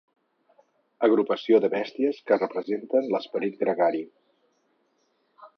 [1.07, 4.05] Agrupació de bèsties que representen l'esperit gregari.